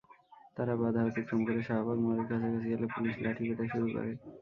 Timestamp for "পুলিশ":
2.93-3.15